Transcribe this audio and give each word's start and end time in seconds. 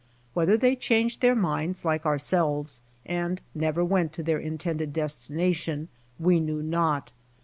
Whether 0.33 0.57
they 0.57 0.75
changed 0.75 1.21
their 1.21 1.35
minds, 1.35 1.85
like 1.85 2.07
ourselves, 2.07 2.81
and 3.05 3.39
never 3.53 3.85
went 3.85 4.13
to 4.13 4.23
their 4.23 4.39
intended 4.39 4.93
destination, 4.93 5.89
we 6.19 6.39
knew 6.39 6.63
not. 6.63 7.11